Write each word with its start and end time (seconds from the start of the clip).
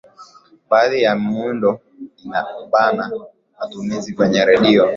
baadhi 0.69 1.01
ya 1.01 1.15
miundo 1.15 1.81
inabana 2.25 3.11
matumizi 3.59 4.13
kwenye 4.13 4.45
redio 4.45 4.89